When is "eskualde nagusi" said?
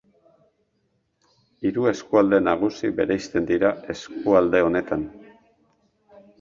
1.91-2.93